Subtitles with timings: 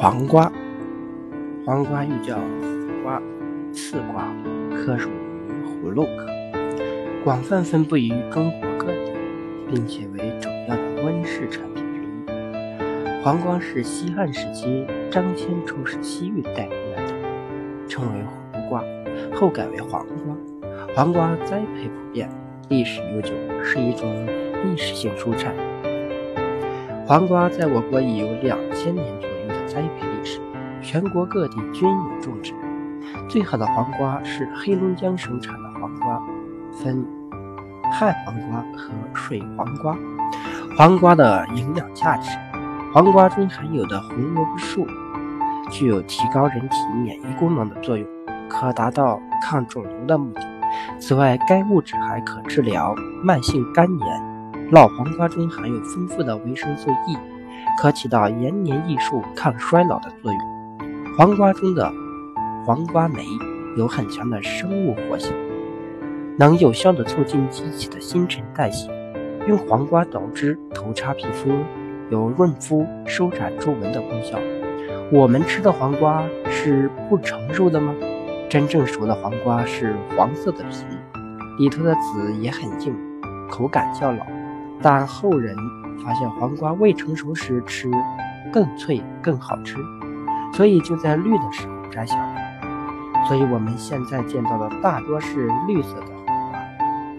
[0.00, 0.52] 黄瓜，
[1.66, 2.38] 黄瓜又叫
[3.02, 3.20] 瓜、
[3.72, 4.32] 刺瓜，
[4.72, 6.28] 科属于葫芦科，
[7.24, 9.10] 广泛分布于中国各地，
[9.68, 13.24] 并且为主要的温室产品之一。
[13.24, 17.12] 黄瓜是西汉时期张骞出使西域带回来的，
[17.88, 18.84] 称为胡瓜，
[19.34, 20.36] 后改为黄瓜。
[20.94, 22.30] 黄瓜栽培普遍，
[22.68, 23.32] 历史悠久，
[23.64, 24.08] 是一种
[24.64, 25.52] 历史性蔬菜。
[27.04, 29.27] 黄瓜在我国已有两千年左右。
[29.68, 30.40] 栽培历史，
[30.82, 32.52] 全国各地均有种植。
[33.28, 36.20] 最好的黄瓜是黑龙江生产的黄瓜，
[36.72, 37.06] 分
[37.92, 39.96] 旱黄瓜和水黄瓜。
[40.76, 42.30] 黄瓜的营养价值，
[42.92, 44.86] 黄瓜中含有的红萝卜素
[45.70, 48.06] 具有提高人体免疫功能的作用，
[48.48, 50.40] 可达到抗肿瘤的目的。
[50.98, 54.68] 此外，该物质还可治疗慢性肝炎。
[54.70, 57.16] 老黄瓜中含有丰富的维生素 E。
[57.80, 60.40] 可起到延年益寿、抗衰老的作用。
[61.16, 61.92] 黄瓜中的
[62.64, 63.24] 黄瓜酶
[63.76, 65.34] 有很强的生物活性，
[66.38, 68.90] 能有效的促进机体的新陈代谢。
[69.46, 71.50] 用黄瓜捣汁涂擦皮肤，
[72.10, 74.38] 有润肤、收窄皱纹的功效。
[75.10, 77.94] 我们吃的黄瓜是不成熟的吗？
[78.50, 80.84] 真正熟的黄瓜是黄色的皮，
[81.58, 82.94] 里头的籽也很硬，
[83.50, 84.24] 口感较老。
[84.82, 85.56] 但后人。
[86.04, 87.90] 发现黄瓜未成熟时吃
[88.52, 89.76] 更脆更好吃，
[90.54, 92.48] 所以就在绿的时候摘下来。
[93.26, 96.06] 所以我们现在见到的大多是绿色的